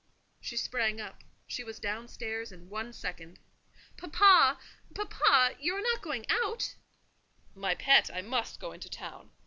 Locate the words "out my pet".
6.27-8.09